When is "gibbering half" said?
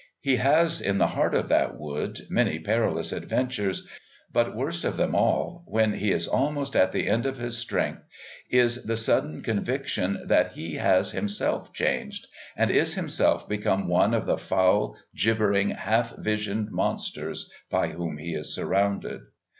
15.15-16.17